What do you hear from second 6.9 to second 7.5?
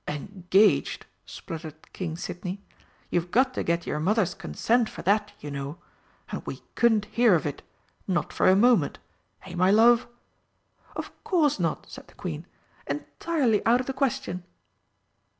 hear of